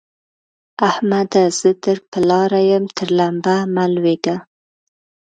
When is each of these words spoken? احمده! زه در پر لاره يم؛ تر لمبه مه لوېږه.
احمده! 0.89 1.43
زه 1.59 1.69
در 1.83 1.97
پر 2.11 2.23
لاره 2.29 2.61
يم؛ 2.71 2.85
تر 2.97 3.09
لمبه 3.17 3.55
مه 3.75 3.85
لوېږه. 3.93 4.37